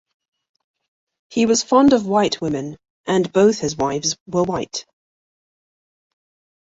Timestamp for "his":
3.59-3.77